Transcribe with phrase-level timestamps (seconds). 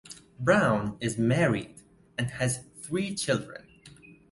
[0.39, 1.75] Braun is married
[2.17, 3.67] and has three children.